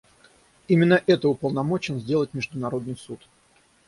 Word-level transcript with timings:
Именно 0.67 0.99
это 1.05 1.29
уполномочен 1.29 1.99
сделать 1.99 2.33
Международный 2.33 2.97
Суд. 2.97 3.19